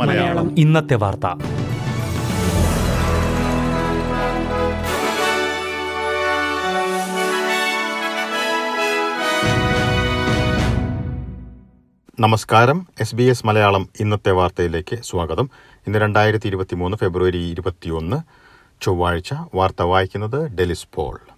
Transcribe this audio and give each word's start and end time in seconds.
മലയാളം. 0.00 0.58
ഇന്നത്തെ 0.58 0.94
വാർത്ത. 0.94 1.26
നമസ്കാരം. 12.20 12.86
എസ് 13.00 13.14
ബി 13.14 13.22
എസ് 13.22 13.46
മലയാളം 13.46 13.88
ഇന്നത്തെ 14.00 14.30
വാർത്തയിലേക്ക് 14.30 14.98
സ്വാഗതം. 15.02 15.50
ഇന്ന് 15.86 15.98
രണ്ടായിരത്തി 15.98 16.46
ഇരുപത്തി 16.46 16.74
മൂന്ന് 16.74 16.96
ഫെബ്രുവരി 16.96 17.38
ഇരുപത്തിയൊന്ന്. 17.38 18.16
ചൊവ്വാഴ്ച 18.82 19.28
വാർത്ത 19.54 19.82
വായിക്കുന്നത് 19.82 20.50
ഡെലിസ് 20.50 20.86
പോൾ. 20.94 21.35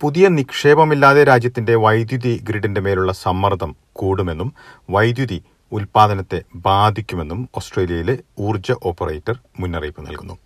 പുതിയ 0.00 0.28
നിക്ഷേപമില്ലാതെ 0.28 1.24
രാജ്യത്തിന്റെ 1.24 1.74
വൈദ്യുതി 1.74 2.44
ഗ്രിഡിന്റെ 2.48 2.80
മേലുള്ള 2.80 3.12
സമ്മർദ്ദം 3.12 3.76
കൂടുമെന്നും 3.92 4.54
വൈദ്യുതി 4.90 5.42
ഉൽപാദനത്തെ 5.72 6.42
ബാധിക്കുമെന്നും 6.54 7.48
ഓസ്ട്രേലിയയിലെ 7.56 8.18
ഊർജ 8.38 8.72
ഓപ്പറേറ്റർ 8.84 9.38
മുന്നറിയിപ്പ് 9.60 10.06
നൽകുന്നു. 10.06 10.38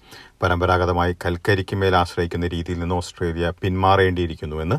പരമ്പരാഗതമായി 0.42 1.16
കൽക്കരിക്ക് 1.26 1.76
മേൽ 1.76 1.96
ആശ്രയിക്കുന്ന 1.96 2.48
രീതിയിൽ 2.48 2.78
നിന്ന് 2.78 2.94
ഓസ്ട്രേലിയ 2.94 3.52
പിന്മാറേണ്ടിയിരിക്കുന്നുവെന്ന് 3.62 4.78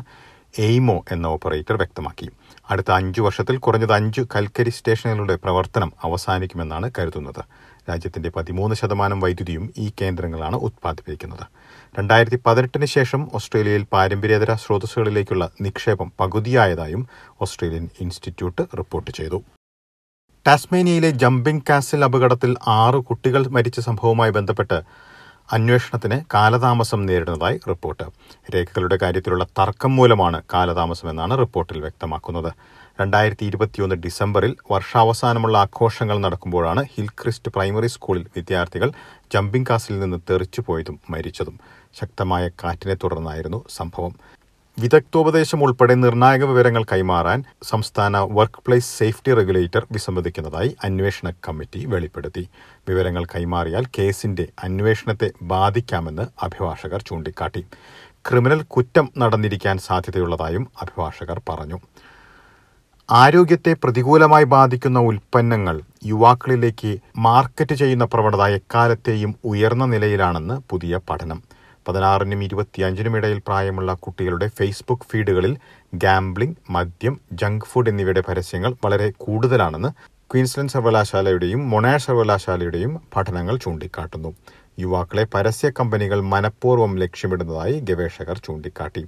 എയ്മോ 0.58 1.04
എന്ന 1.10 1.26
ഓപ്പറേറ്റർ 1.26 1.76
വ്യക്തമാക്കി. 1.76 2.30
അടുത്ത 2.70 2.90
അഞ്ചു 2.90 3.20
വർഷത്തിൽ 3.22 3.56
കുറഞ്ഞത് 3.56 3.92
അഞ്ച് 3.92 4.20
കൽക്കരി 4.36 4.70
സ്റ്റേഷനുകളുടെ 4.70 5.36
പ്രവർത്തനം 5.36 5.92
അവസാനിക്കുമെന്നാണ് 6.04 6.90
കരുതുന്നത്. 6.98 7.44
രാജ്യത്തിന്റെ 7.88 8.30
പതിമൂന്ന് 8.30 8.76
ശതമാനം 8.76 9.20
വൈദ്യുതിയും 9.20 9.72
ഈ 9.78 9.92
കേന്ദ്രങ്ങളാണ് 10.00 10.56
ഉത്പാദിപ്പിക്കുന്നത്. 10.56 11.46
രണ്ടായിരത്തി 11.98 12.38
പതിനെട്ടിന് 12.46 12.86
ശേഷം 12.86 13.30
ഓസ്ട്രേലിയയിൽ 13.34 13.86
പാരമ്പര്യേതര 13.92 14.54
സ്രോതസ്സുകളിലേക്കുള്ള 14.54 15.50
നിക്ഷേപം 15.60 16.12
പകുതിയായതായും 16.20 17.08
ഓസ്ട്രേലിയൻ 17.40 17.88
ഇൻസ്റ്റിറ്റ്യൂട്ട് 18.00 18.62
റിപ്പോർട്ട് 18.78 19.10
ചെയ്തു. 19.10 19.42
ടാസ്മേനിയയിലെ 20.46 21.10
ജംപിംഗ് 21.10 21.62
കാസിൽ 21.70 22.04
അപകടത്തിൽ 22.04 22.56
ആറ് 22.66 22.94
കുട്ടികൾ 22.94 23.46
മരിച്ച 23.48 23.80
സംഭവവുമായി 23.80 24.30
ബന്ധപ്പെട്ട് 24.30 24.82
അന്വേഷണത്തിന് 25.52 26.20
കാലതാമസം 26.34 27.06
നേരിടുന്നതായി 27.06 27.60
റിപ്പോർട്ട്. 27.68 28.02
രേഖകളുടെ 28.54 28.98
കാര്യത്തിലുള്ള 29.02 29.44
തർക്കം 29.44 29.96
മൂലമാണ് 29.96 30.42
കാലതാമസമെന്നാണ് 30.54 31.38
റിപ്പോർട്ടിൽ 31.38 31.80
വ്യക്തമാക്കുന്നത്. 31.80 32.52
രണ്ടായിരത്തി 33.00 33.44
ഇരുപത്തിയൊന്ന് 33.44 33.96
ഡിസംബറിൽ 33.96 34.56
വർഷാവസാനമുള്ള 34.70 35.58
ആഘോഷങ്ങൾ 35.58 36.18
നടക്കുമ്പോഴാണ് 36.18 36.84
ഹിൽക്രിസ്റ്റ് 36.94 37.52
പ്രൈമറി 37.54 37.86
സ്കൂളിൽ 37.86 38.26
വിദ്യാർത്ഥികൾ 38.36 38.92
ജമ്പിംഗ് 39.34 39.66
കാസിൽ 39.70 40.00
നിന്ന് 40.00 40.18
തെറിച്ചുപോയതും 40.30 41.00
മരിച്ചതും. 41.10 41.60
ശക്തമായ 42.00 42.48
കാറ്റിനെ 42.48 42.94
തുടർന്നായിരുന്നു 42.94 43.64
സംഭവം. 43.68 44.14
വിദഗ്ധോപദേശം 44.78 45.62
ഉൾപ്പെടെ 45.64 45.94
നിർണായക 45.94 46.44
വിവരങ്ങൾ 46.44 46.84
കൈമാറാൻ 46.84 47.44
സംസ്ഥാന 47.62 48.16
വർക്ക് 48.18 48.62
പ്ലേസ് 48.66 48.98
സേഫ്റ്റി 48.98 49.34
റെഗുലേറ്റർ 49.34 49.86
വിസമ്മതിക്കുന്നതായി 49.92 50.76
അന്വേഷണ 50.84 51.30
കമ്മിറ്റി 51.48 51.84
വെളിപ്പെടുത്തി. 51.84 52.48
വിവരങ്ങൾ 52.88 53.24
കൈമാറിയാൽ 53.24 53.84
കേസിന്റെ 53.98 54.46
അന്വേഷണത്തെ 54.64 55.30
ബാധിക്കാമെന്ന് 55.42 56.22
അഭിഭാഷകർ 56.42 57.02
ചൂണ്ടിക്കാട്ടി. 57.02 57.64
ക്രിമിനൽ 58.28 58.62
കുറ്റം 58.62 59.08
നടന്നിരിക്കാൻ 59.18 59.78
സാധ്യതയുള്ളതായും 59.78 60.66
അഭിഭാഷകർ 60.82 61.40
പറഞ്ഞു. 61.48 61.80
ആരോഗ്യത്തെ 63.08 63.72
പ്രതികൂലമായി 63.82 64.44
ബാധിക്കുന്ന 64.44 64.98
ഉൽപ്പന്നങ്ങൾ 64.98 65.80
യുവാക്കളിലേക്ക് 66.06 66.98
മാർക്കറ്റ് 67.16 67.74
ചെയ്യുന്ന 67.74 68.04
പ്രവണത 68.04 68.44
എക്കാലത്തെയും 68.50 69.34
ഉയർന്ന 69.44 69.84
നിലയിലാണെന്ന് 69.84 70.60
പുതിയ 70.70 71.00
പഠനം. 71.10 71.42
പതിനാറിനും 71.88 72.44
ഇരുപത്തിയഞ്ചിനും 72.44 73.16
ഇടയിൽ 73.16 73.40
പ്രായമുള്ള 73.46 73.94
കുട്ടികളുടെ 73.94 74.48
ഫേസ്ബുക്ക് 74.58 75.08
ഫീഡുകളിൽ 75.10 75.56
ഗാംബ്ലിംഗ് 75.94 76.56
മദ്യം 76.70 77.20
ജങ്ക് 77.32 77.64
ഫുഡ് 77.64 77.88
എന്നിവയുടെ 77.88 78.20
പരസ്യങ്ങൾ 78.20 78.74
വളരെ 78.84 79.12
കൂടുതലാണെന്ന് 79.18 79.88
ക്വീൻസ്ലൻഡ് 80.30 80.70
സർവകലാശാലയുടെയും 80.70 81.70
മൊണാഷ് 81.70 82.06
സർവകലാശാലയുടെയും 82.06 83.00
പഠനങ്ങൾ 83.16 83.56
ചൂണ്ടിക്കാട്ടുന്നു. 83.56 84.34
യുവാക്കളെ 84.80 85.26
പരസ്യ 85.34 85.70
കമ്പനികൾ 85.80 86.20
മനഃപൂർവം 86.20 86.98
ലക്ഷ്യമിടുന്നതായി 86.98 87.80
ഗവേഷകർ 87.80 88.38
ചൂണ്ടിക്കാട്ടി. 88.38 89.02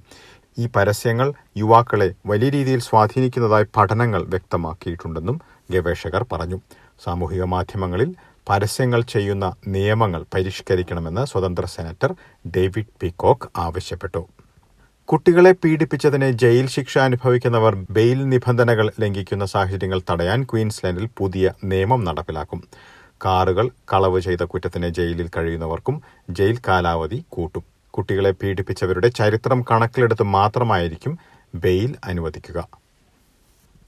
ഈ 0.59 0.69
പരസ്യങ്ങൾ 0.77 1.33
യുവാക്കളെ 1.57 2.15
വലിയ 2.27 2.49
രീതിയിൽ 2.49 2.81
സ്വാധീനിക്കുന്നതായി 2.81 3.67
പഠനങ്ങൾ 3.77 4.23
വ്യക്തമാക്കിയിട്ടുണ്ടെന്നും 4.23 5.41
ഗവേഷകർ 5.71 6.27
പറഞ്ഞു. 6.33 6.61
സാമൂഹിക 7.05 7.43
മാധ്യമങ്ങളിൽ 7.45 8.15
പരസ്യങ്ങൾ 8.49 9.03
ചെയ്യുന്ന 9.03 9.55
നിയമങ്ങൾ 9.69 10.25
പരിഷ്കരിക്കണമെന്ന് 10.35 11.27
സ്വതന്ത്ര 11.27 11.65
സെനറ്റർ 11.65 12.15
ഡേവിഡ് 12.57 12.95
പിക്കോക്ക് 13.01 13.49
ആവശ്യപ്പെട്ടു. 13.57 14.27
കുട്ടികളെ 15.05 15.53
പീഡിപ്പിച്ചതിന് 15.53 16.31
ജയിൽ 16.31 16.67
ശിക്ഷ 16.67 16.99
അനുഭവിക്കുന്നവർ 16.99 17.75
ബെയിൽ 17.91 18.29
നിബന്ധനകൾ 18.29 18.93
ലംഘിക്കുന്ന 19.01 19.45
സാഹചര്യങ്ങൾ 19.45 20.01
തടയാൻ 20.11 20.45
ക്വീൻസ്ലാൻഡിൽ 20.45 21.09
പുതിയ 21.17 21.53
നിയമം 21.65 22.05
നടപ്പിലാക്കും. 22.05 22.63
കാറുകൾ 23.25 23.71
കളവ് 23.93 24.21
ചെയ്ത 24.21 24.43
കുറ്റത്തിന് 24.43 24.89
ജയിലിൽ 24.89 25.31
കഴിയുന്നവർക്കും 25.37 26.03
ജയിൽ 26.31 26.59
കാലാവധി 26.69 27.25
കൂട്ടും. 27.29 27.76
കുട്ടികളെ 27.97 28.31
പീഡിപ്പിച്ചവരുടെ 28.31 29.09
ചരിത്രം 29.09 29.65
കണക്കിലെടുത്ത് 29.71 30.23
മാത്രമായിരിക്കും 30.37 31.19
ബെയിൽ 31.55 31.95
അനുവദിക്കുക. 32.05 32.59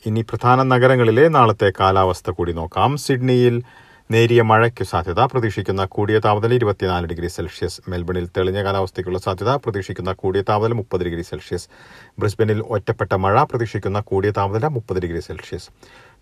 ഇനി 0.06 0.20
പ്രധാന 0.20 0.62
നഗരങ്ങളിലെ 0.62 1.28
നാളത്തെ 1.28 1.72
കാലാവസ്ഥ 1.80 2.30
കൂടി 2.30 2.52
നോക്കാം. 2.52 2.96
സിഡ്നിയിൽ 2.96 3.62
നേരിയ 4.10 4.42
മഴയ്ക്ക് 4.42 4.84
സാധ്യത 4.84 5.20
പ്രതീക്ഷിക്കുന്ന 5.20 5.84
കൂടിയ 5.84 6.18
താപനില 6.18 6.54
ഇരുപത്തിനാല് 6.54 7.06
ഡിഗ്രി 7.06 7.28
സെൽഷ്യസ്. 7.28 7.80
മെൽബണിൽ 7.88 8.26
തെളിഞ്ഞ 8.36 8.62
കാലാവസ്ഥയ്ക്കുള്ള 8.64 9.18
സാധ്യത 9.18 9.50
പ്രതീക്ഷിക്കുന്ന 9.56 10.12
കൂടിയ 10.12 10.42
താപനില 10.42 10.74
മുപ്പത് 10.74 11.02
ഡിഗ്രി 11.04 11.22
സെൽഷ്യസ്. 11.22 11.68
ബ്രിസ്ബനിൽ 12.18 12.60
ഒറ്റപ്പെട്ട 12.60 13.12
മഴ 13.24 13.42
പ്രതീക്ഷിക്കുന്ന 13.42 14.00
കൂടിയ 14.00 14.30
താപനില 14.30 14.66
മുപ്പത് 14.66 15.00
ഡിഗ്രി 15.02 15.20
സെൽഷ്യസ്. 15.20 15.68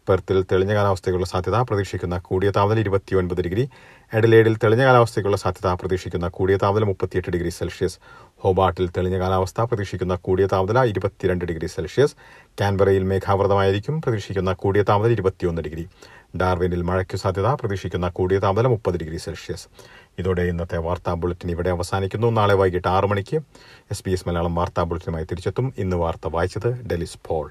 പെർത്തിൽ 0.08 0.44
തെളിഞ്ഞ 0.52 0.74
കാലാവസ്ഥയ്ക്കുള്ള 0.74 1.26
സാധ്യത 1.26 1.56
പ്രതീക്ഷിക്കുന്ന 1.56 2.18
കൂടിയ 2.18 2.50
താപനില 2.50 2.80
ഇരുപത്തിയൊൻപത് 2.80 3.42
ഡിഗ്രി 3.42 3.68
എഡലേഡിൽ 4.14 4.56
തെളിഞ്ഞ 4.64 4.84
കാലാവസ്ഥയ്ക്കുള്ള 4.84 5.36
സാധ്യത 5.36 5.72
പ്രതീക്ഷിക്കുന്ന 5.72 6.28
കൂടിയ 6.28 6.56
താപനില 6.56 6.84
മുപ്പത്തിയെട്ട് 6.84 7.30
ഡിഗ്രി 7.30 7.48
സെൽഷ്യസ് 7.48 7.98
ഹോബാട്ടിൽ 8.36 8.88
തെളിഞ്ഞ 8.96 9.18
കാലാവസ്ഥ 9.18 9.60
പ്രതീക്ഷിക്കുന്ന 9.60 10.14
കൂടിയ 10.14 10.46
താപനില 10.46 10.84
ഇരുപത്തിരണ്ട് 10.84 11.44
ഡിഗ്രി 11.44 11.66
സെൽഷ്യസ് 11.66 12.16
കാൻബറയിൽ 12.60 13.02
മേഘാവൃതമായിരിക്കും 13.02 14.00
പ്രതീക്ഷിക്കുന്ന 14.00 14.52
കൂടിയ 14.52 14.82
താപനില 14.82 15.12
ഇരുപത്തിയൊന്ന് 15.12 15.62
ഡിഗ്രി 15.62 15.86
ഡാർവിനിൽ 16.36 16.82
മഴയ്ക്ക് 16.82 17.16
സാധ്യത 17.16 17.46
പ്രതീക്ഷിക്കുന്ന 17.46 18.08
കൂടിയ 18.08 18.38
താപനില 18.38 18.68
മുപ്പത് 18.68 18.96
ഡിഗ്രി 18.96 19.16
സെൽഷ്യസ്. 19.16 19.68
ഇതോടെ 20.18 20.42
ഇന്നത്തെ 20.42 20.78
വാർത്താ 20.78 21.14
ബുള്ളറ്റിൻ 21.14 21.50
ഇവിടെ 21.50 21.70
അവസാനിക്കുന്നു. 21.70 22.30
നാളെ 22.30 22.54
വൈകിട്ട് 22.54 22.88
ആറ് 22.88 23.04
മണിക്ക് 23.04 23.36
എസ് 23.90 24.04
പി 24.04 24.10
എസ് 24.10 24.28
മലയാളം 24.28 24.54
വാർത്താ 24.54 24.82
ബുള്ളറ്റിനുമായി 24.82 25.24
തിരിച്ചെത്തും. 25.24 25.74
ഇന്ന് 25.78 25.96
വാർത്ത 25.96 26.28
വായിച്ചത് 26.28 26.70
ഡെലിസ് 26.86 27.18
പോൾ. 27.28 27.50